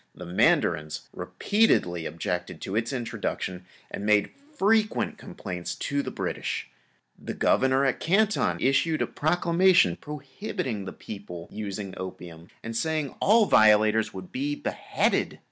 The 0.15 0.25
mandarins 0.25 1.07
repeatedly 1.13 2.07
objected 2.07 2.59
to 2.61 2.75
its 2.75 2.91
introduction 2.91 3.65
and 3.91 4.03
made 4.03 4.31
frequent 4.57 5.19
complaints 5.19 5.75
to 5.75 6.01
the 6.01 6.09
British. 6.09 6.67
The 7.19 7.35
Governor 7.35 7.85
at 7.85 7.99
Canton 7.99 8.57
issued 8.59 9.03
a 9.03 9.05
proclamation 9.05 9.95
prohibiting 9.95 10.85
the 10.85 10.91
people 10.91 11.49
using 11.51 11.93
opium 11.97 12.47
and 12.63 12.75
saying 12.75 13.09
that 13.09 13.17
all 13.19 13.45
violators 13.45 14.11
would 14.11 14.31
be 14.31 14.55
beheaded. 14.55 15.39